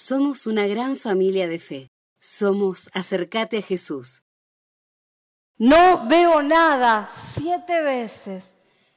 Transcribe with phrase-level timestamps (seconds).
[0.00, 1.90] Somos una gran familia de fe.
[2.20, 4.22] Somos Acercate a Jesús.
[5.56, 7.08] No veo nada.
[7.08, 8.54] Siete veces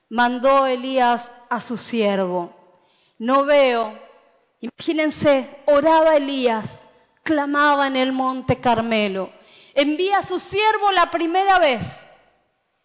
[0.10, 2.54] mandó Elías a su siervo.
[3.18, 4.00] No veo.
[4.60, 6.88] Imagínense, oraba Elías,
[7.24, 9.32] clamaba en el monte Carmelo.
[9.74, 12.10] Envía a su siervo la primera vez.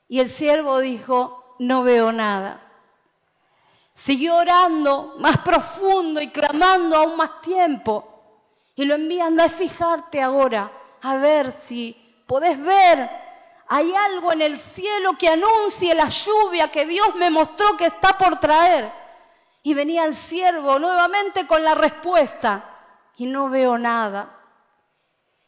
[0.08, 2.65] Y el siervo dijo, no veo nada.
[3.96, 8.44] Siguió orando más profundo y clamando aún más tiempo.
[8.74, 11.96] Y lo envía, anda a fijarte ahora, a ver si
[12.26, 13.08] podés ver.
[13.68, 18.18] Hay algo en el cielo que anuncie la lluvia que Dios me mostró que está
[18.18, 18.92] por traer.
[19.62, 22.64] Y venía el siervo nuevamente con la respuesta.
[23.16, 24.30] Y no veo nada.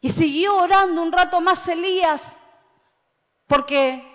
[0.01, 2.35] Y siguió orando un rato más Elías,
[3.47, 4.08] porque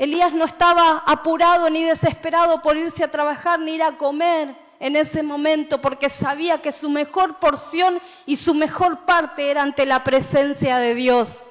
[0.00, 4.96] Elías no estaba apurado ni desesperado por irse a trabajar ni ir a comer en
[4.96, 10.02] ese momento porque sabía que su mejor porción y su mejor parte era ante la
[10.02, 11.42] presencia de Dios.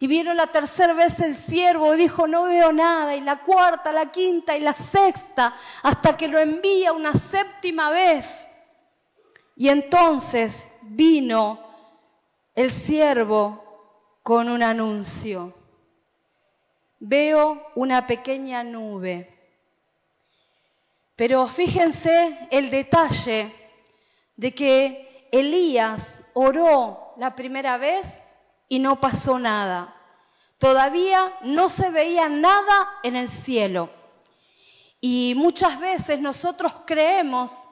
[0.00, 3.92] Y vieron la tercera vez el siervo y dijo, no veo nada, y la cuarta,
[3.92, 5.54] la quinta y la sexta,
[5.84, 8.48] hasta que lo envía una séptima vez.
[9.54, 11.60] Y entonces vino
[12.56, 15.57] el siervo con un anuncio
[16.98, 19.34] veo una pequeña nube.
[21.16, 23.52] Pero fíjense el detalle
[24.36, 28.24] de que Elías oró la primera vez
[28.68, 29.94] y no pasó nada.
[30.58, 33.90] Todavía no se veía nada en el cielo.
[35.00, 37.64] Y muchas veces nosotros creemos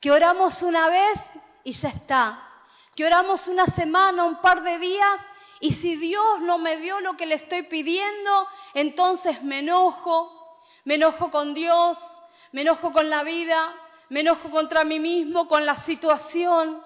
[0.00, 1.30] que oramos una vez
[1.64, 2.46] y ya está.
[2.94, 5.20] Que oramos una semana, un par de días
[5.60, 10.94] y si Dios no me dio lo que le estoy pidiendo, entonces me enojo, me
[10.94, 12.22] enojo con Dios,
[12.52, 13.74] me enojo con la vida,
[14.08, 16.82] me enojo contra mí mismo, con la situación.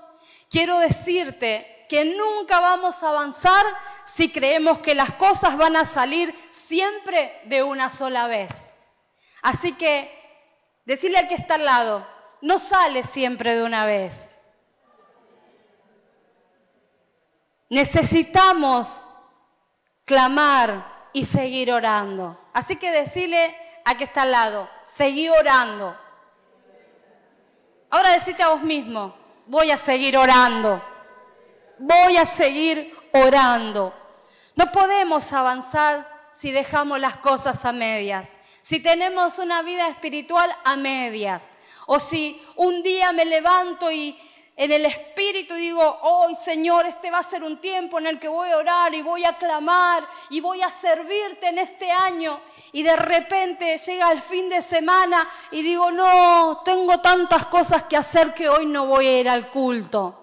[0.50, 3.64] Quiero decirte que nunca vamos a avanzar
[4.04, 8.74] si creemos que las cosas van a salir siempre de una sola vez.
[9.42, 10.10] Así que
[10.84, 12.06] decirle al que está al lado,
[12.40, 14.36] no sale siempre de una vez.
[17.74, 19.04] Necesitamos
[20.04, 22.38] clamar y seguir orando.
[22.52, 23.52] Así que decirle
[23.84, 25.98] a que está al lado, seguí orando.
[27.90, 30.80] Ahora decite a vos mismo, voy a seguir orando.
[31.80, 33.92] Voy a seguir orando.
[34.54, 38.30] No podemos avanzar si dejamos las cosas a medias.
[38.62, 41.48] Si tenemos una vida espiritual a medias.
[41.86, 44.16] O si un día me levanto y
[44.56, 48.28] en el espíritu digo, hoy Señor, este va a ser un tiempo en el que
[48.28, 52.40] voy a orar y voy a clamar y voy a servirte en este año.
[52.70, 57.96] Y de repente llega el fin de semana y digo, no, tengo tantas cosas que
[57.96, 60.20] hacer que hoy no voy a ir al culto,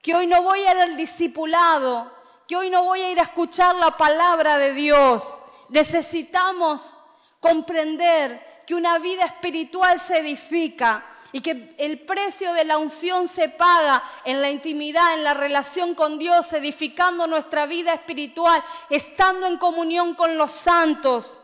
[0.00, 2.12] que hoy no voy a ir al discipulado,
[2.46, 5.38] que hoy no voy a ir a escuchar la palabra de Dios.
[5.70, 7.00] Necesitamos
[7.40, 13.48] comprender que una vida espiritual se edifica y que el precio de la unción se
[13.48, 19.58] paga en la intimidad, en la relación con Dios, edificando nuestra vida espiritual, estando en
[19.58, 21.40] comunión con los santos,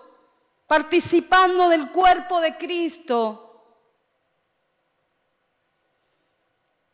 [0.67, 3.43] participando del cuerpo de Cristo.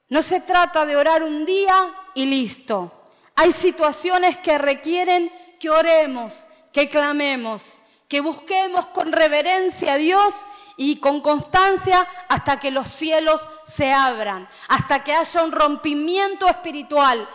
[0.09, 2.93] No se trata de orar un día y listo.
[3.35, 7.82] Hay situaciones que requieren que oremos, que clamemos,
[8.13, 10.35] que busquemos con reverencia a Dios
[10.77, 17.27] y con constancia hasta que los cielos se abran, hasta que haya un rompimiento espiritual,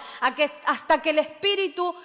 [0.68, 1.96] hasta que el espíritu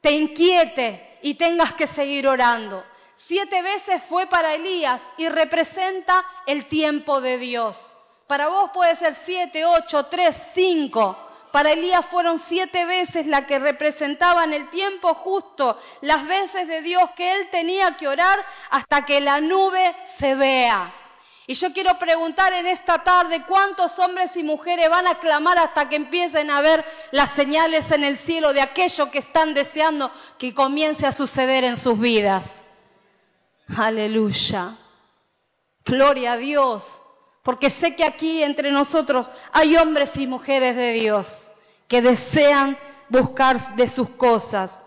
[0.00, 2.82] te inquiete y tengas que seguir orando.
[3.14, 7.90] Siete veces fue para Elías y representa el tiempo de Dios.
[8.26, 11.14] Para vos puede ser siete, ocho, tres, cinco.
[11.54, 17.08] Para Elías fueron siete veces la que representaban el tiempo justo, las veces de Dios
[17.14, 20.92] que él tenía que orar hasta que la nube se vea.
[21.46, 25.88] Y yo quiero preguntar en esta tarde cuántos hombres y mujeres van a clamar hasta
[25.88, 30.54] que empiecen a ver las señales en el cielo de aquello que están deseando que
[30.54, 32.64] comience a suceder en sus vidas.
[33.76, 34.72] Aleluya.
[35.84, 37.03] Gloria a Dios
[37.44, 41.52] porque sé que aquí entre nosotros hay hombres y mujeres de Dios
[41.86, 42.78] que desean
[43.10, 44.82] buscar de sus cosas.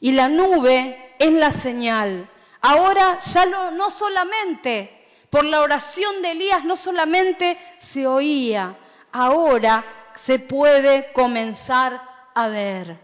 [0.00, 2.28] Y la nube es la señal.
[2.62, 8.78] Ahora ya no, solamente por la oración de Elías, no solamente se oía,
[9.12, 9.84] ahora
[10.14, 12.00] se puede comenzar
[12.34, 12.98] a ver.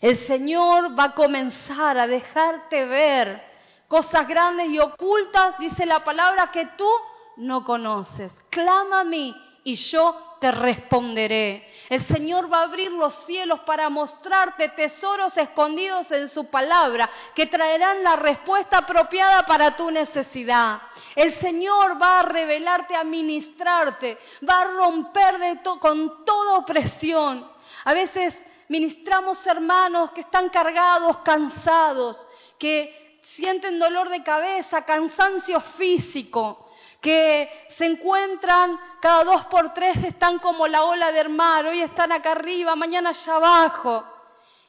[0.00, 3.40] El Señor va a comenzar a dejarte ver
[3.86, 6.88] cosas grandes y ocultas, dice la palabra, que tú
[7.36, 8.42] no conoces.
[8.50, 9.34] Clama a mí
[9.64, 11.68] y yo te responderé.
[11.88, 17.46] El Señor va a abrir los cielos para mostrarte tesoros escondidos en su palabra que
[17.46, 20.82] traerán la respuesta apropiada para tu necesidad.
[21.14, 24.18] El Señor va a revelarte, a ministrarte,
[24.48, 27.48] va a romper con toda opresión.
[27.84, 32.26] A veces ministramos hermanos que están cargados, cansados,
[32.58, 36.61] que sienten dolor de cabeza, cansancio físico
[37.02, 42.12] que se encuentran cada dos por tres, están como la ola del mar, hoy están
[42.12, 44.04] acá arriba, mañana allá abajo.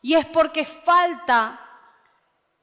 [0.01, 1.59] Y es porque falta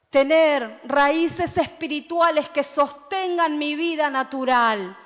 [0.09, 4.97] tener raíces espirituales que sostengan mi vida natural.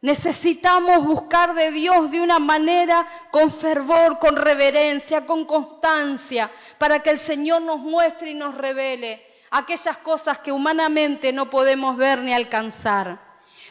[0.00, 7.10] Necesitamos buscar de Dios de una manera con fervor, con reverencia, con constancia, para que
[7.10, 12.34] el Señor nos muestre y nos revele aquellas cosas que humanamente no podemos ver ni
[12.34, 13.25] alcanzar.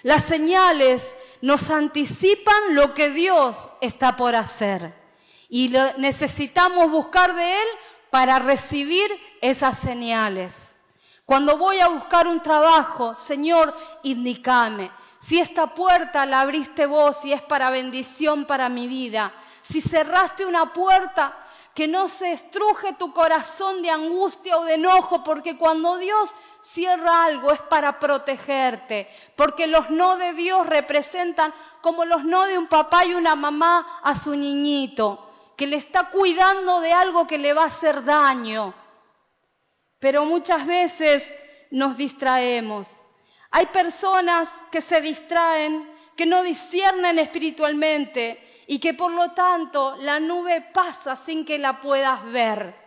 [0.05, 4.93] Las señales nos anticipan lo que Dios está por hacer
[5.49, 7.67] y necesitamos buscar de Él
[8.11, 9.09] para recibir
[9.41, 10.75] esas señales.
[11.25, 14.91] Cuando voy a buscar un trabajo, Señor, indícame.
[15.17, 19.33] Si esta puerta la abriste vos y es para bendición para mi vida.
[19.63, 21.35] Si cerraste una puerta,
[21.75, 27.25] que no se estruje tu corazón de angustia o de enojo, porque cuando Dios cierra
[27.25, 32.67] algo es para protegerte, porque los no de Dios representan como los no de un
[32.67, 37.51] papá y una mamá a su niñito, que le está cuidando de algo que le
[37.51, 38.73] va a hacer daño.
[39.99, 41.35] Pero muchas veces
[41.71, 42.89] nos distraemos.
[43.51, 50.19] Hay personas que se distraen, que no disciernen espiritualmente y que por lo tanto la
[50.19, 52.85] nube pasa sin que la puedas ver.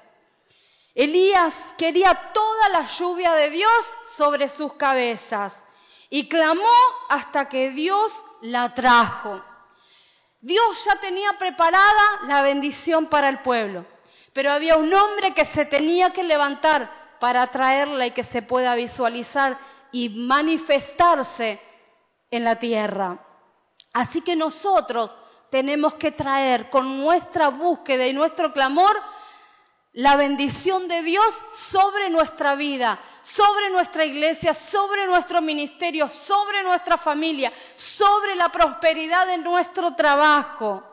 [0.94, 5.62] Elías quería toda la lluvia de Dios sobre sus cabezas
[6.10, 6.64] y clamó
[7.08, 9.42] hasta que Dios la trajo.
[10.40, 13.84] Dios ya tenía preparada la bendición para el pueblo,
[14.32, 18.74] pero había un hombre que se tenía que levantar para traerla y que se pueda
[18.74, 19.58] visualizar
[19.92, 21.60] y manifestarse
[22.30, 23.24] en la tierra.
[23.92, 25.14] Así que nosotros
[25.50, 28.96] tenemos que traer con nuestra búsqueda y nuestro clamor
[29.92, 36.96] la bendición de Dios sobre nuestra vida, sobre nuestra iglesia, sobre nuestro ministerio, sobre nuestra
[36.96, 40.84] familia, sobre la prosperidad de nuestro trabajo.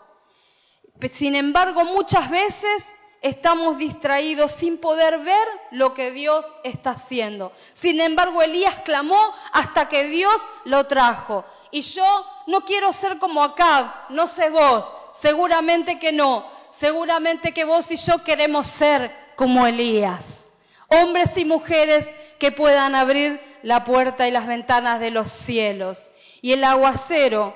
[1.12, 2.94] Sin embargo, muchas veces
[3.25, 7.51] estamos distraídos sin poder ver lo que Dios está haciendo.
[7.74, 9.19] Sin embargo, Elías clamó
[9.51, 11.44] hasta que Dios lo trajo.
[11.72, 12.06] Y yo
[12.45, 17.98] no quiero ser como Acab, no sé vos, seguramente que no, seguramente que vos y
[17.98, 20.45] yo queremos ser como Elías.
[20.89, 26.12] Hombres y mujeres que puedan abrir la puerta y las ventanas de los cielos.
[26.44, 27.56] Y el aguacero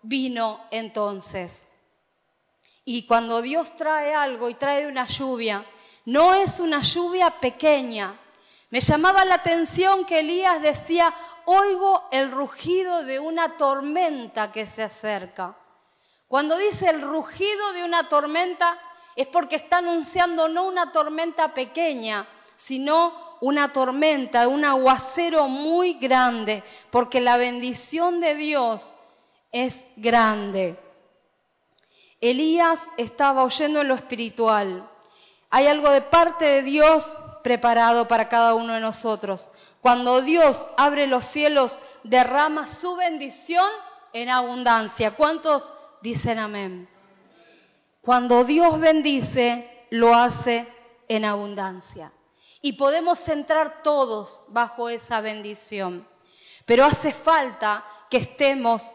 [0.00, 1.69] vino entonces.
[2.92, 5.64] Y cuando Dios trae algo y trae una lluvia,
[6.06, 8.18] no es una lluvia pequeña.
[8.70, 11.14] Me llamaba la atención que Elías decía,
[11.44, 15.56] oigo el rugido de una tormenta que se acerca.
[16.26, 18.76] Cuando dice el rugido de una tormenta
[19.14, 22.26] es porque está anunciando no una tormenta pequeña,
[22.56, 28.94] sino una tormenta, un aguacero muy grande, porque la bendición de Dios
[29.52, 30.89] es grande.
[32.20, 34.88] Elías estaba oyendo en lo espiritual.
[35.48, 37.12] Hay algo de parte de Dios
[37.42, 39.50] preparado para cada uno de nosotros.
[39.80, 43.66] Cuando Dios abre los cielos, derrama su bendición
[44.12, 45.12] en abundancia.
[45.12, 45.72] ¿Cuántos
[46.02, 46.88] dicen amén?
[48.02, 50.68] Cuando Dios bendice, lo hace
[51.08, 52.12] en abundancia.
[52.60, 56.06] Y podemos entrar todos bajo esa bendición.
[56.66, 58.92] Pero hace falta que estemos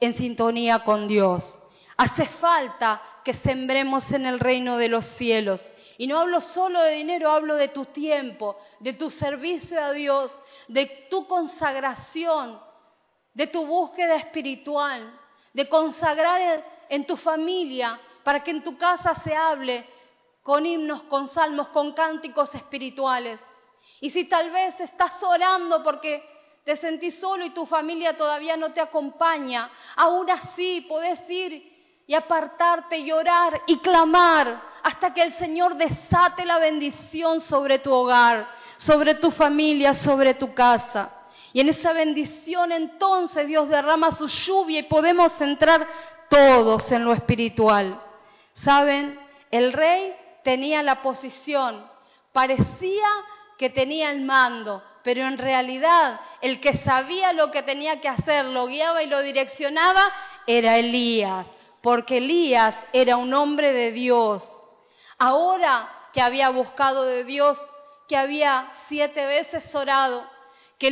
[0.00, 1.60] en sintonía con Dios.
[1.98, 5.70] Hace falta que sembremos en el reino de los cielos.
[5.96, 10.42] Y no hablo solo de dinero, hablo de tu tiempo, de tu servicio a Dios,
[10.68, 12.60] de tu consagración,
[13.32, 15.18] de tu búsqueda espiritual,
[15.54, 19.86] de consagrar en tu familia para que en tu casa se hable
[20.42, 23.42] con himnos, con salmos, con cánticos espirituales.
[24.00, 26.22] Y si tal vez estás orando porque
[26.62, 31.75] te sentís solo y tu familia todavía no te acompaña, aún así podés ir
[32.06, 33.10] y apartarte y
[33.66, 39.92] y clamar hasta que el Señor desate la bendición sobre tu hogar, sobre tu familia,
[39.92, 41.10] sobre tu casa.
[41.52, 45.88] Y en esa bendición entonces Dios derrama su lluvia y podemos entrar
[46.28, 48.00] todos en lo espiritual.
[48.52, 49.18] ¿Saben?
[49.50, 51.84] El rey tenía la posición,
[52.32, 53.08] parecía
[53.58, 58.44] que tenía el mando, pero en realidad el que sabía lo que tenía que hacer,
[58.44, 60.02] lo guiaba y lo direccionaba,
[60.46, 61.52] era Elías,
[61.86, 64.64] porque Elías era un hombre de Dios.
[65.18, 67.70] Ahora que había buscado de Dios,
[68.08, 70.28] que había siete veces orado,
[70.78, 70.90] que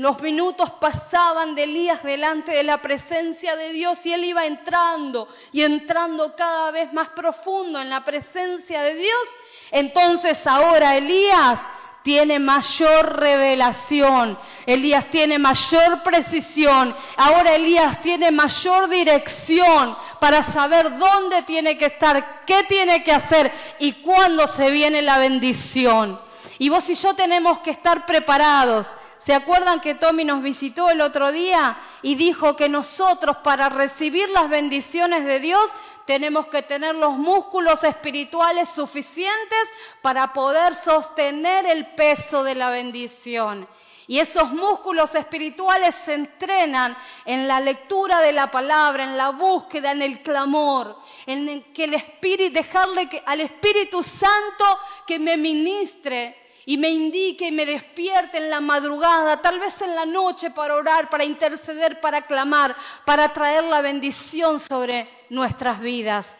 [0.00, 5.28] los minutos pasaban de Elías delante de la presencia de Dios y él iba entrando
[5.52, 9.28] y entrando cada vez más profundo en la presencia de Dios,
[9.70, 11.64] entonces ahora Elías
[12.02, 21.42] tiene mayor revelación, Elías tiene mayor precisión, ahora Elías tiene mayor dirección para saber dónde
[21.42, 26.31] tiene que estar, qué tiene que hacer y cuándo se viene la bendición.
[26.62, 28.94] Y vos y yo tenemos que estar preparados.
[29.18, 34.28] ¿Se acuerdan que Tommy nos visitó el otro día y dijo que nosotros para recibir
[34.28, 35.72] las bendiciones de Dios
[36.06, 43.66] tenemos que tener los músculos espirituales suficientes para poder sostener el peso de la bendición?
[44.06, 49.90] Y esos músculos espirituales se entrenan en la lectura de la palabra, en la búsqueda,
[49.90, 54.64] en el clamor, en que el Espíritu, dejarle al Espíritu Santo
[55.08, 59.94] que me ministre y me indique y me despierte en la madrugada, tal vez en
[59.94, 66.38] la noche para orar, para interceder, para clamar, para traer la bendición sobre nuestras vidas.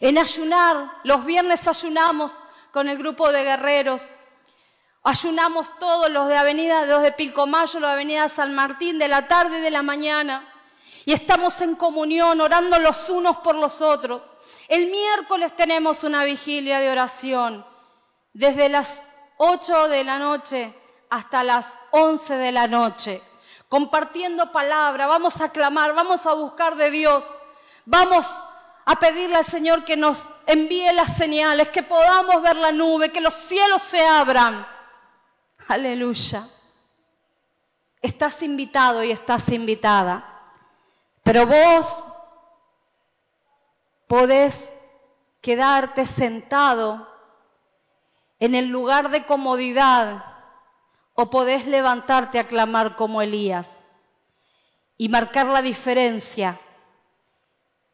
[0.00, 2.32] En ayunar, los viernes ayunamos
[2.72, 4.12] con el grupo de guerreros.
[5.04, 9.26] Ayunamos todos los de Avenida, los de Pilcomayo, los de Avenida San Martín, de la
[9.26, 10.48] tarde y de la mañana.
[11.04, 14.22] Y estamos en comunión, orando los unos por los otros.
[14.68, 17.71] El miércoles tenemos una vigilia de oración
[18.32, 19.04] desde las
[19.36, 20.74] 8 de la noche
[21.10, 23.20] hasta las 11 de la noche,
[23.68, 27.24] compartiendo palabra, vamos a clamar, vamos a buscar de Dios,
[27.84, 28.26] vamos
[28.84, 33.20] a pedirle al Señor que nos envíe las señales, que podamos ver la nube, que
[33.20, 34.66] los cielos se abran.
[35.68, 36.46] Aleluya.
[38.00, 40.24] Estás invitado y estás invitada,
[41.22, 42.02] pero vos
[44.08, 44.72] podés
[45.40, 47.11] quedarte sentado
[48.42, 50.24] en el lugar de comodidad
[51.14, 53.78] o podés levantarte a clamar como Elías
[54.98, 56.58] y marcar la diferencia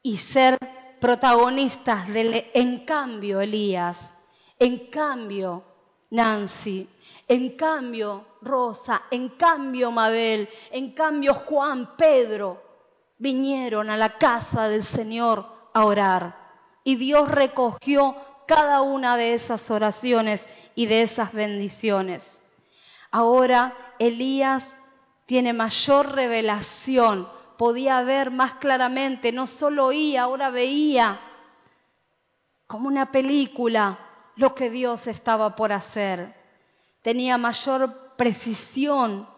[0.03, 0.59] y ser
[1.03, 4.15] protagonistas del en cambio Elías,
[4.59, 5.65] en cambio
[6.13, 6.89] Nancy,
[7.29, 12.63] en cambio Rosa, en cambio Mabel, en cambio Juan, Pedro,
[13.19, 16.49] vinieron a la casa del Señor a orar.
[16.85, 18.17] Y Dios recogió
[18.49, 22.41] cada una de esas oraciones y de esas bendiciones.
[23.11, 24.79] Ahora Elías
[25.27, 27.29] tiene mayor revelación,
[27.59, 31.21] podía ver más claramente, no solo oía, ahora veía
[32.67, 33.99] como una película
[34.37, 36.35] lo que Dios estaba por hacer.
[37.03, 39.29] Tenía mayor precisión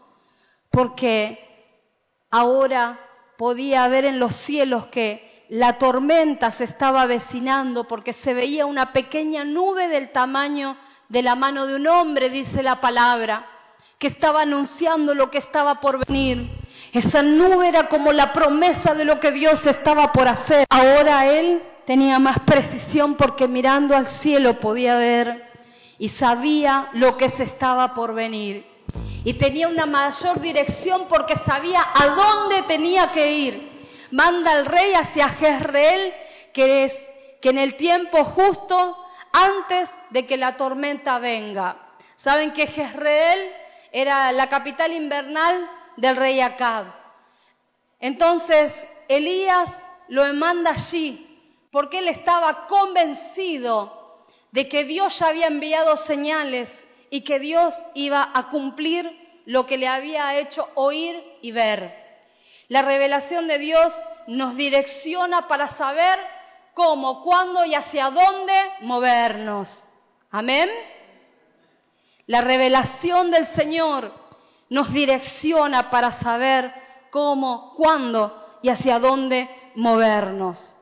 [0.71, 1.83] porque
[2.31, 3.00] ahora
[3.37, 8.92] podía ver en los cielos que la tormenta se estaba avecinando porque se veía una
[8.92, 10.76] pequeña nube del tamaño
[11.09, 13.45] de la mano de un hombre, dice la palabra,
[13.99, 16.49] que estaba anunciando lo que estaba por venir.
[16.92, 20.66] Esa nube era como la promesa de lo que Dios estaba por hacer.
[20.71, 25.50] Ahora él tenía más precisión porque mirando al cielo podía ver
[25.99, 28.64] y sabía lo que se estaba por venir.
[29.25, 33.69] Y tenía una mayor dirección porque sabía a dónde tenía que ir
[34.11, 36.14] manda al rey hacia Jezreel,
[36.52, 37.07] que es
[37.40, 38.97] que en el tiempo justo,
[39.33, 41.76] antes de que la tormenta venga.
[42.17, 43.52] Saben que Jezreel
[43.93, 46.87] era la capital invernal del rey Acab.
[47.99, 51.26] Entonces Elías lo manda allí
[51.71, 58.31] porque él estaba convencido de que Dios ya había enviado señales y que Dios iba
[58.35, 62.00] a cumplir lo que le había hecho oír y ver.
[62.70, 66.20] La revelación de Dios nos direcciona para saber
[66.72, 69.82] cómo, cuándo y hacia dónde movernos.
[70.30, 70.70] Amén.
[72.26, 74.14] La revelación del Señor
[74.68, 76.72] nos direcciona para saber
[77.10, 80.76] cómo, cuándo y hacia dónde movernos.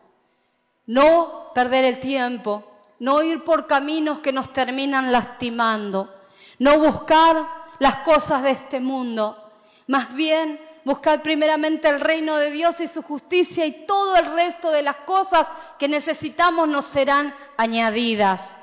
[0.84, 6.14] No perder el tiempo, no ir por caminos que nos terminan lastimando,
[6.58, 9.42] no buscar las cosas de este mundo,
[9.86, 14.70] más bien Buscad primeramente el reino de Dios y su justicia y todo el resto
[14.70, 18.56] de las cosas que necesitamos nos serán añadidas.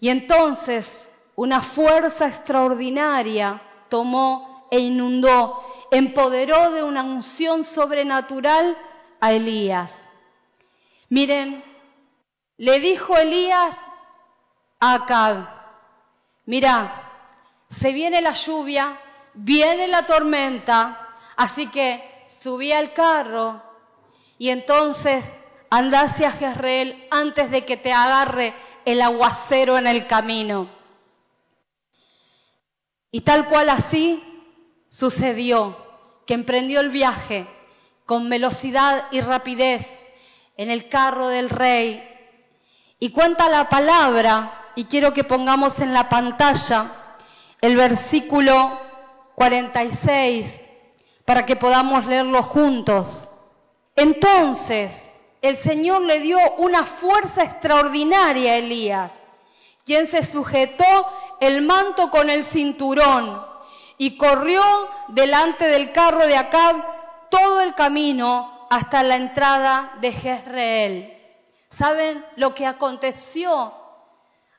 [0.00, 8.78] Y entonces una fuerza extraordinaria tomó e inundó, empoderó de una unción sobrenatural
[9.20, 10.08] a Elías.
[11.10, 11.62] Miren,
[12.56, 13.82] le dijo Elías
[14.80, 15.46] a Acab,
[16.46, 17.12] mira,
[17.68, 18.98] se viene la lluvia,
[19.34, 23.62] viene la tormenta, así que subí al carro
[24.38, 30.68] y entonces anda hacia Jezreel antes de que te agarre el aguacero en el camino.
[33.10, 34.22] Y tal cual así
[34.88, 35.76] sucedió,
[36.26, 37.46] que emprendió el viaje
[38.06, 40.04] con velocidad y rapidez
[40.56, 42.02] en el carro del rey.
[42.98, 46.86] Y cuenta la palabra, y quiero que pongamos en la pantalla
[47.60, 48.80] el versículo
[49.34, 50.64] 46
[51.24, 53.30] para que podamos leerlo juntos.
[53.96, 55.12] Entonces
[55.42, 59.22] el Señor le dio una fuerza extraordinaria a Elías,
[59.84, 60.84] quien se sujetó
[61.40, 63.44] el manto con el cinturón
[63.98, 64.62] y corrió
[65.08, 66.76] delante del carro de Acab
[67.28, 71.14] todo el camino hasta la entrada de Jezreel.
[71.68, 73.74] ¿Saben lo que aconteció?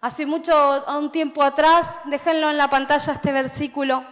[0.02, 4.06] Hace mucho, un tiempo atrás, déjenlo en la pantalla este versículo,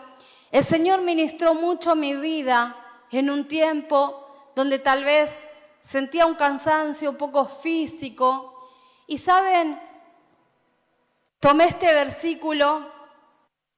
[0.53, 2.75] el Señor ministró mucho mi vida
[3.09, 5.43] en un tiempo donde tal vez
[5.81, 8.69] sentía un cansancio un poco físico.
[9.07, 9.81] Y saben,
[11.39, 12.87] tomé este versículo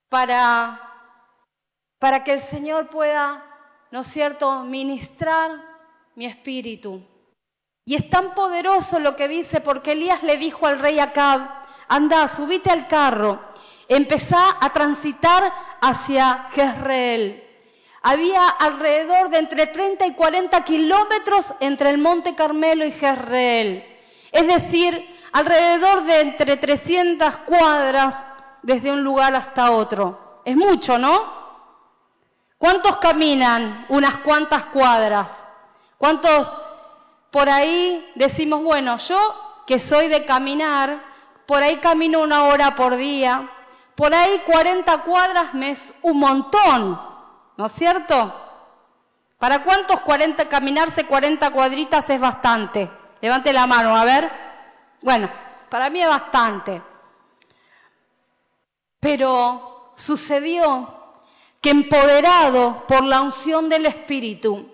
[0.09, 0.81] para,
[1.97, 3.41] para que el Señor pueda,
[3.91, 5.51] ¿no es cierto?, ministrar
[6.15, 7.01] mi espíritu.
[7.85, 11.47] Y es tan poderoso lo que dice, porque Elías le dijo al rey Acab,
[11.87, 13.55] anda, subite al carro
[13.87, 15.51] empezá a transitar
[15.85, 17.43] hacia Jezreel.
[18.01, 23.85] Había alrededor de entre 30 y 40 kilómetros entre el Monte Carmelo y Jezreel.
[24.31, 28.25] Es decir, alrededor de entre 300 cuadras
[28.63, 30.41] desde un lugar hasta otro.
[30.43, 31.45] Es mucho, ¿no?
[32.57, 35.45] ¿Cuántos caminan unas cuantas cuadras?
[35.97, 36.57] ¿Cuántos
[37.29, 39.17] por ahí decimos, bueno, yo
[39.67, 41.03] que soy de caminar,
[41.45, 43.49] por ahí camino una hora por día,
[43.95, 47.01] por ahí 40 cuadras me es un montón,
[47.57, 48.41] ¿no es cierto?
[49.39, 52.89] ¿Para cuántos 40, caminarse 40 cuadritas es bastante?
[53.21, 54.29] Levante la mano, a ver.
[55.01, 55.29] Bueno,
[55.69, 56.81] para mí es bastante.
[58.99, 60.93] Pero sucedió
[61.61, 64.71] que empoderado por la unción del Espíritu,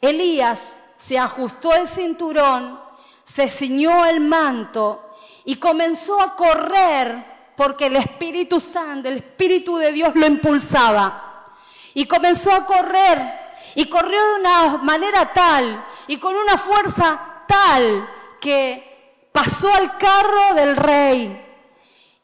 [0.00, 2.80] Elías se ajustó el cinturón,
[3.22, 5.10] se ciñó el manto
[5.44, 11.52] y comenzó a correr porque el Espíritu Santo, el Espíritu de Dios lo impulsaba.
[11.94, 18.08] Y comenzó a correr y corrió de una manera tal y con una fuerza tal
[18.40, 21.44] que pasó al carro del rey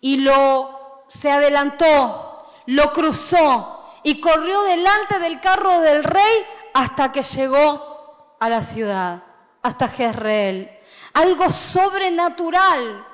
[0.00, 7.22] y lo se adelantó, lo cruzó y corrió delante del carro del rey hasta que
[7.22, 9.22] llegó a la ciudad,
[9.62, 10.70] hasta Jezreel.
[11.14, 13.06] Algo sobrenatural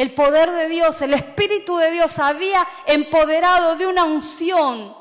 [0.00, 4.96] el poder de Dios, el Espíritu de Dios había empoderado de una unción.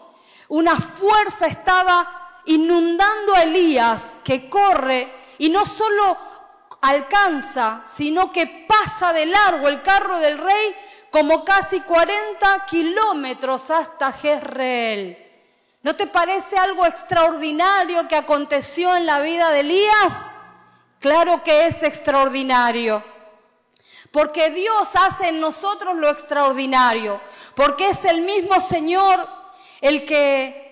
[0.50, 6.18] Una fuerza estaba inundando a Elías que corre y no solo
[6.82, 10.76] alcanza, sino que pasa de largo el carro del rey
[11.10, 15.18] como casi 40 kilómetros hasta Jezreel.
[15.82, 20.34] ¿No te parece algo extraordinario que aconteció en la vida de Elías?
[21.00, 23.02] Claro que es extraordinario.
[24.12, 27.20] Porque Dios hace en nosotros lo extraordinario.
[27.56, 29.28] Porque es el mismo Señor
[29.82, 30.70] el que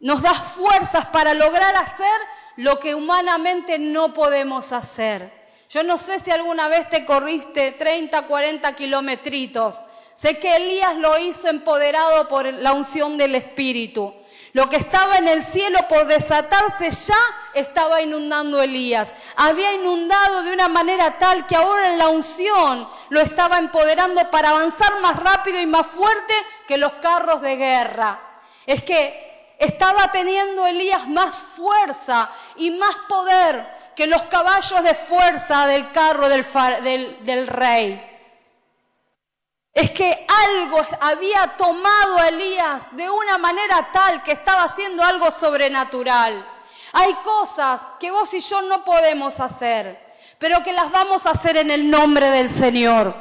[0.00, 2.20] nos da fuerzas para lograr hacer
[2.56, 5.38] lo que humanamente no podemos hacer.
[5.70, 9.84] Yo no sé si alguna vez te corriste 30, 40 kilometritos.
[10.14, 14.14] Sé que Elías lo hizo empoderado por la unción del Espíritu.
[14.52, 17.18] Lo que estaba en el cielo por desatarse ya
[17.54, 19.14] estaba inundando Elías.
[19.36, 24.50] Había inundado de una manera tal que ahora en la unción lo estaba empoderando para
[24.50, 26.34] avanzar más rápido y más fuerte
[26.66, 28.20] que los carros de guerra.
[28.64, 35.66] Es que estaba teniendo Elías más fuerza y más poder que los caballos de fuerza
[35.66, 38.17] del carro del, del rey
[39.78, 45.30] es que algo había tomado a Elías de una manera tal que estaba haciendo algo
[45.30, 46.44] sobrenatural.
[46.94, 50.04] Hay cosas que vos y yo no podemos hacer,
[50.36, 53.14] pero que las vamos a hacer en el nombre del Señor.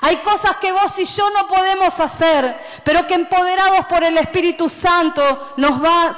[0.00, 4.70] Hay cosas que vos y yo no podemos hacer, pero que empoderados por el Espíritu
[4.70, 5.54] Santo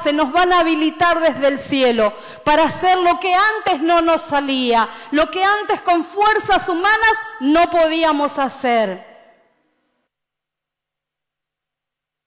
[0.01, 2.13] se nos van a habilitar desde el cielo
[2.45, 7.69] para hacer lo que antes no nos salía, lo que antes con fuerzas humanas no
[7.71, 9.14] podíamos hacer.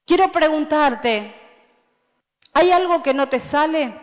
[0.07, 1.35] Quiero preguntarte,
[2.53, 3.93] ¿hay algo que no te sale?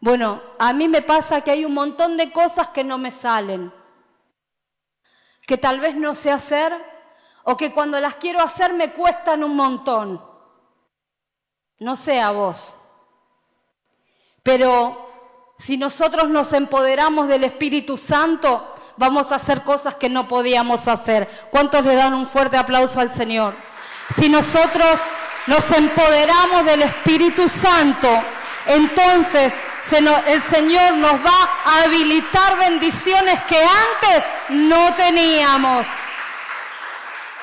[0.00, 3.72] Bueno, a mí me pasa que hay un montón de cosas que no me salen,
[5.46, 6.74] que tal vez no sé hacer
[7.44, 10.20] o que cuando las quiero hacer me cuestan un montón.
[11.78, 12.74] No sé a vos.
[14.42, 20.88] Pero si nosotros nos empoderamos del Espíritu Santo, vamos a hacer cosas que no podíamos
[20.88, 21.28] hacer.
[21.52, 23.54] ¿Cuántos le dan un fuerte aplauso al Señor?
[24.10, 25.00] Si nosotros
[25.46, 28.08] nos empoderamos del Espíritu Santo,
[28.66, 29.54] entonces
[30.26, 35.86] el Señor nos va a habilitar bendiciones que antes no teníamos.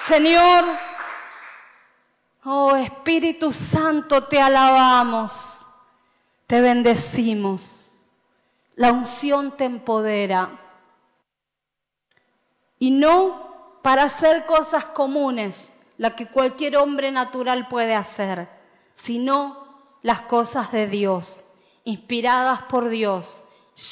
[0.08, 0.66] Señor,
[2.44, 5.66] oh Espíritu Santo, te alabamos,
[6.48, 8.04] te bendecimos.
[8.76, 10.50] La unción te empodera.
[12.80, 15.72] Y no para hacer cosas comunes,
[16.02, 18.50] la que cualquier hombre natural puede hacer,
[18.96, 19.68] sino
[20.02, 21.44] las cosas de Dios,
[21.84, 23.44] inspiradas por Dios,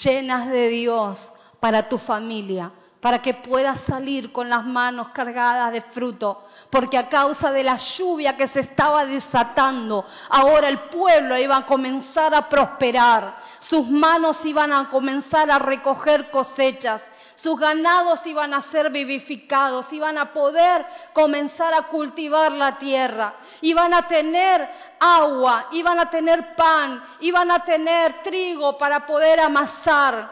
[0.04, 5.84] llenas de Dios para tu familia, para que puedas salir con las manos cargadas de
[5.84, 11.58] fruto, porque a causa de la lluvia que se estaba desatando, ahora el pueblo iba
[11.58, 18.54] a comenzar a prosperar, sus manos iban a comenzar a recoger cosechas, sus ganados iban
[18.54, 25.70] a ser vivificados, iban a poder comenzar a cultivar la tierra, iban a tener agua,
[25.72, 30.30] iban a tener pan, iban a tener trigo para poder amasar.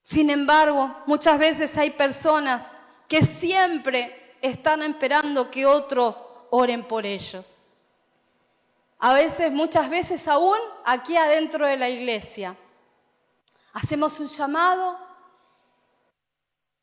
[0.00, 7.58] Sin embargo, muchas veces hay personas que siempre están esperando que otros oren por ellos.
[9.00, 12.56] A veces, muchas veces aún aquí adentro de la iglesia.
[13.72, 14.98] Hacemos un llamado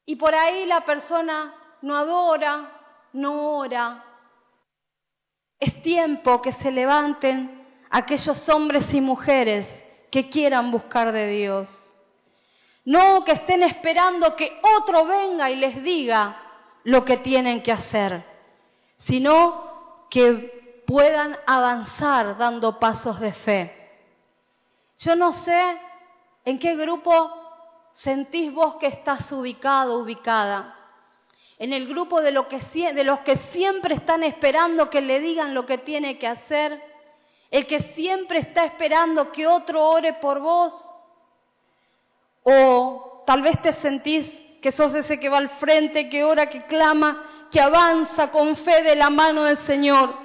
[0.06, 2.72] y por ahí la persona no adora,
[3.14, 4.04] no ora.
[5.60, 11.96] Es tiempo que se levanten aquellos hombres y mujeres que quieran buscar de Dios.
[12.86, 16.42] No que estén esperando que otro venga y les diga
[16.86, 18.26] lo que tienen que hacer,
[18.98, 23.92] sino que puedan avanzar dando pasos de fe.
[24.98, 25.80] Yo no sé
[26.50, 27.32] ¿En qué grupo
[27.92, 30.76] sentís vos que estás ubicado, ubicada?
[31.60, 35.78] En el grupo de, de los que siempre están esperando que le digan lo que
[35.78, 36.82] tiene que hacer.
[37.52, 40.90] El que siempre está esperando que otro ore por vos.
[42.42, 46.66] O tal vez te sentís que sos ese que va al frente, que ora, que
[46.66, 50.16] clama, que avanza con fe de la mano del Señor.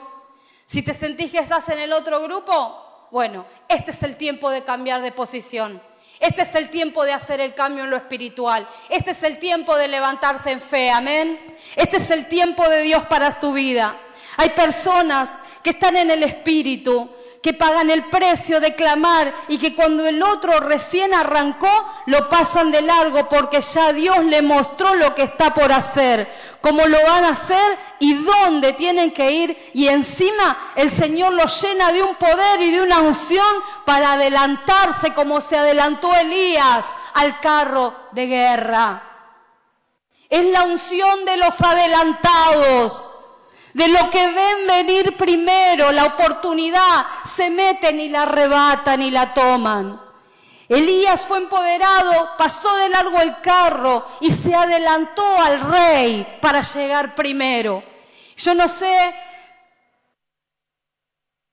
[0.65, 4.65] Si te sentís que estás en el otro grupo, bueno, este es el tiempo de
[4.65, 5.83] cambiar de posición.
[6.21, 8.67] Este es el tiempo de hacer el cambio en lo espiritual.
[8.89, 10.91] Este es el tiempo de levantarse en fe.
[10.91, 11.57] Amén.
[11.77, 13.97] Este es el tiempo de Dios para tu vida.
[14.37, 17.11] Hay personas que están en el espíritu,
[17.45, 21.69] que pagan el precio de clamar y que cuando el otro recién arrancó
[22.07, 26.27] lo pasan de largo porque ya Dios le mostró lo que está por hacer,
[26.63, 31.61] cómo lo van a hacer y dónde tienen que ir y encima el Señor los
[31.61, 37.41] llena de un poder y de una unción para adelantarse como se adelantó Elías al
[37.41, 39.03] carro de guerra.
[40.31, 43.11] Es la unción de los adelantados
[43.75, 49.35] de lo que ven venir primero, la oportunidad, se meten y la arrebatan y la
[49.35, 50.01] toman.
[50.69, 57.15] Elías fue empoderado, pasó de largo el carro y se adelantó al rey para llegar
[57.17, 57.83] primero.
[58.37, 59.15] Yo no sé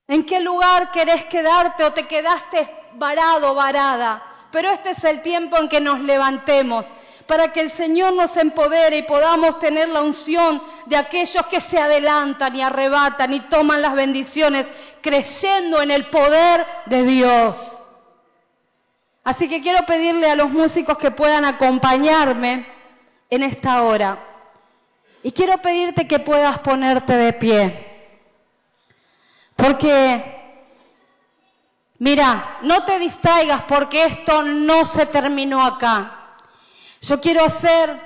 [0.06, 5.58] en qué lugar querés quedarte o te quedaste varado, varada, pero este es el tiempo
[5.58, 6.86] en que nos levantemos
[7.26, 11.78] para que el Señor nos empodere y podamos tener la unción de aquellos que se
[11.78, 17.82] adelantan y arrebatan y toman las bendiciones creyendo en el poder de Dios.
[19.24, 22.66] Así que quiero pedirle a los músicos que puedan acompañarme
[23.30, 24.18] en esta hora.
[25.22, 27.88] Y quiero pedirte que puedas ponerte de pie.
[29.54, 30.66] Porque,
[31.98, 36.21] mira, no te distraigas porque esto no se terminó acá.
[37.02, 38.00] Yo quiero hacer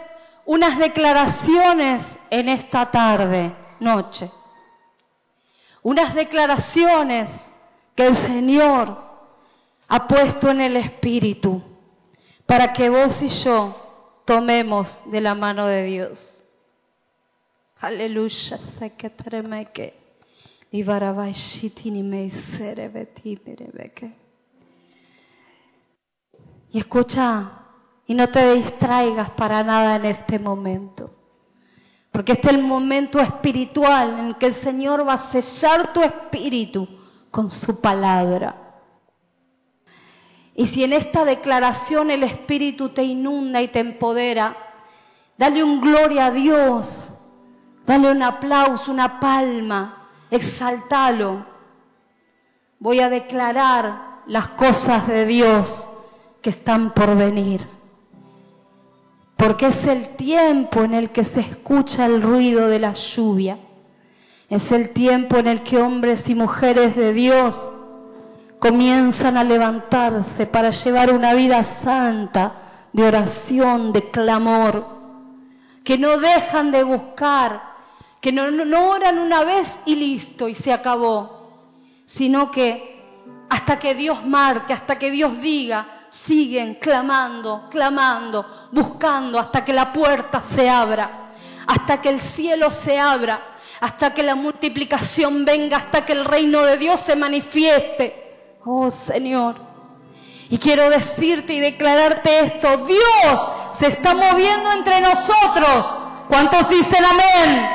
[0.47, 4.31] unas declaraciones en esta tarde, noche.
[5.83, 7.53] Unas declaraciones
[7.95, 9.05] que el Señor
[9.87, 11.63] ha puesto en el Espíritu
[12.47, 16.49] para que vos y yo tomemos de la mano de Dios.
[17.81, 18.57] Aleluya,
[26.73, 27.66] Y escucha
[28.07, 31.11] y no te distraigas para nada en este momento.
[32.11, 36.03] Porque este es el momento espiritual en el que el Señor va a sellar tu
[36.03, 36.89] espíritu
[37.31, 38.67] con su palabra.
[40.55, 44.57] Y si en esta declaración el Espíritu te inunda y te empodera,
[45.37, 47.11] dale un gloria a Dios,
[47.85, 51.45] dale un aplauso, una palma, exaltalo.
[52.79, 55.87] voy a declarar las cosas de Dios
[56.41, 57.76] que están por venir.
[59.37, 63.59] Porque es el tiempo en el que se escucha el ruido de la lluvia.
[64.49, 67.75] Es el tiempo en el que hombres y mujeres de Dios
[68.59, 72.55] comienzan a levantarse para llevar una vida santa
[72.93, 74.87] de oración, de clamor,
[75.85, 77.63] que no dejan de buscar,
[78.21, 81.53] que no, no, oran una vez y listo y se acabó,
[82.07, 82.97] sino que
[83.49, 89.93] hasta que Dios marque, hasta que Dios diga, siguen clamando, clamando, buscando hasta que la
[89.93, 91.29] puerta se abra,
[91.67, 96.63] hasta que el cielo se abra, hasta que la multiplicación venga, hasta que el reino
[96.63, 98.57] de Dios se manifieste.
[98.65, 99.57] Oh Señor.
[100.49, 106.03] Y quiero decirte y declararte esto, Dios se está moviendo entre nosotros.
[106.29, 107.69] ¿Cuántos dicen amén?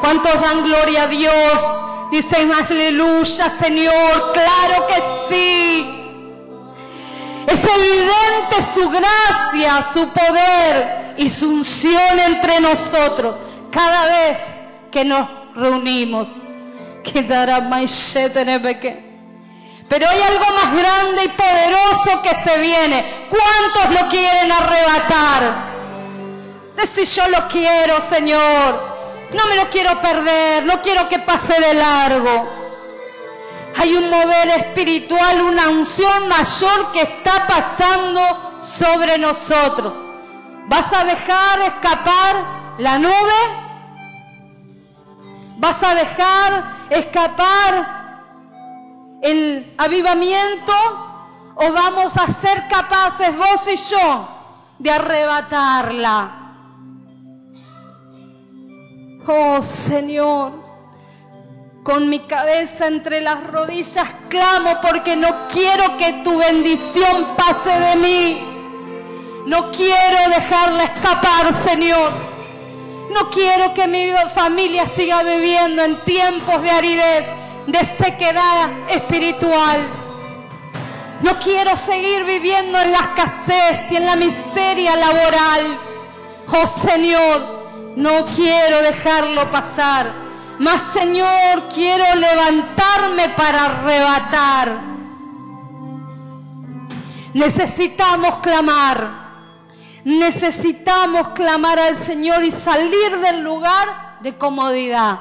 [0.00, 1.78] ¿Cuántos dan gloria a Dios?
[2.10, 4.32] Dicen aleluya, Señor.
[4.32, 5.95] Claro que sí.
[7.46, 13.36] Es evidente su gracia, su poder y su unción entre nosotros
[13.70, 14.38] cada vez
[14.90, 16.42] que nos reunimos.
[19.88, 23.28] Pero hay algo más grande y poderoso que se viene.
[23.28, 25.76] ¿Cuántos lo quieren arrebatar?
[26.76, 28.96] Decir yo lo quiero, Señor.
[29.32, 32.65] No me lo quiero perder, no quiero que pase de largo.
[33.78, 38.20] Hay un mover espiritual, una unción mayor que está pasando
[38.62, 39.92] sobre nosotros.
[40.66, 43.66] ¿Vas a dejar escapar la nube?
[45.58, 48.22] ¿Vas a dejar escapar
[49.20, 50.72] el avivamiento?
[51.56, 54.28] ¿O vamos a ser capaces vos y yo
[54.78, 56.30] de arrebatarla?
[59.26, 60.65] Oh Señor
[61.86, 67.96] con mi cabeza entre las rodillas clamo porque no quiero que tu bendición pase de
[67.96, 69.44] mí.
[69.46, 72.10] No quiero dejarla escapar, Señor.
[73.14, 77.26] No quiero que mi familia siga viviendo en tiempos de aridez,
[77.68, 79.78] de sequedad espiritual.
[81.22, 85.78] No quiero seguir viviendo en la escasez y en la miseria laboral.
[86.48, 90.25] Oh Señor, no quiero dejarlo pasar.
[90.58, 94.72] Mas Señor, quiero levantarme para arrebatar.
[97.34, 99.26] Necesitamos clamar.
[100.04, 105.18] Necesitamos clamar al Señor y salir del lugar de comodidad.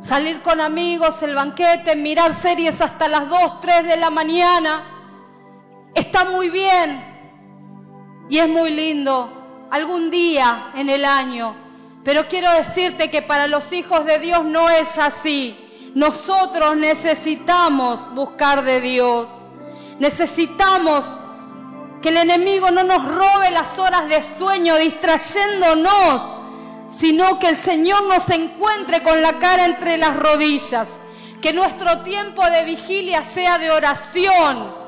[0.00, 4.84] Salir con amigos, el banquete, mirar series hasta las 2, 3 de la mañana.
[5.94, 11.63] Está muy bien y es muy lindo algún día en el año
[12.04, 15.58] pero quiero decirte que para los hijos de Dios no es así.
[15.94, 19.28] Nosotros necesitamos buscar de Dios.
[19.98, 21.06] Necesitamos
[22.02, 26.20] que el enemigo no nos robe las horas de sueño distrayéndonos,
[26.90, 30.98] sino que el Señor nos encuentre con la cara entre las rodillas.
[31.40, 34.84] Que nuestro tiempo de vigilia sea de oración.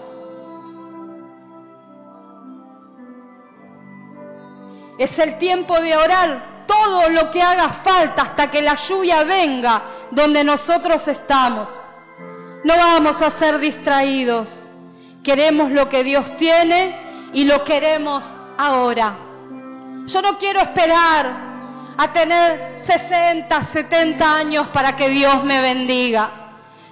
[4.99, 9.83] Es el tiempo de orar todo lo que haga falta hasta que la lluvia venga
[10.11, 11.69] donde nosotros estamos.
[12.65, 14.65] No vamos a ser distraídos.
[15.23, 16.97] Queremos lo que Dios tiene
[17.33, 19.17] y lo queremos ahora.
[20.07, 21.47] Yo no quiero esperar
[21.99, 26.29] a tener 60, 70 años para que Dios me bendiga.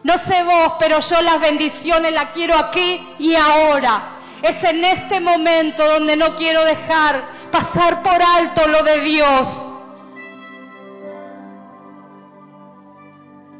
[0.02, 4.00] No sé vos, pero yo las bendiciones las quiero aquí y ahora.
[4.42, 7.22] Es en este momento donde no quiero dejar
[7.54, 9.66] pasar por alto lo de Dios.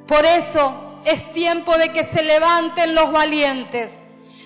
[0.09, 4.04] Por eso es tiempo de que se levanten los valientes,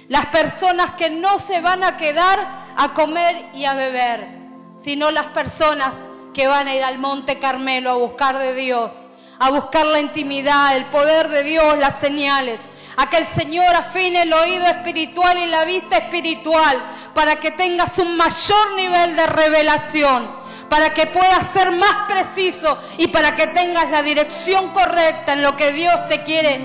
[0.08, 2.38] las personas que no se van a quedar
[2.76, 4.28] a comer y a beber,
[4.76, 5.96] sino las personas
[6.34, 9.06] que van a ir al Monte Carmelo a buscar de Dios,
[9.38, 12.60] a buscar la intimidad, el poder de Dios, las señales,
[12.98, 16.84] a que el Señor afine el oído espiritual y la vista espiritual
[17.14, 20.28] para que tengas un mayor nivel de revelación,
[20.68, 25.56] para que puedas ser más preciso y para que tengas la dirección correcta en lo
[25.56, 26.60] que Dios te quiere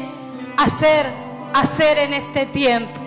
[0.58, 1.06] hacer,
[1.54, 3.03] hacer en este tiempo.